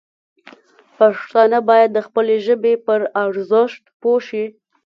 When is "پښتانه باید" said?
0.97-1.89